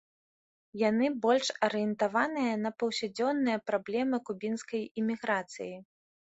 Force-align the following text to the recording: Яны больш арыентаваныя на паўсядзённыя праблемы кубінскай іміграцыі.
Яны 0.83 1.09
больш 1.25 1.47
арыентаваныя 1.67 2.53
на 2.63 2.71
паўсядзённыя 2.79 3.57
праблемы 3.69 4.21
кубінскай 4.31 4.83
іміграцыі. 5.03 5.71